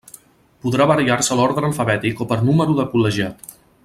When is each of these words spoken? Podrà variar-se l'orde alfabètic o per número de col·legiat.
Podrà 0.63 0.87
variar-se 0.91 1.37
l'orde 1.39 1.63
alfabètic 1.69 2.25
o 2.25 2.29
per 2.35 2.39
número 2.47 2.79
de 2.81 2.87
col·legiat. 2.95 3.45